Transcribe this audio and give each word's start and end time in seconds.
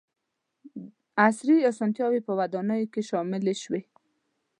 •عصري 1.25 1.57
اسانتیاوې 1.71 2.19
په 2.27 2.31
ودانیو 2.39 2.91
کې 2.93 3.01
شاملې 3.09 3.55
شوې. 3.63 3.81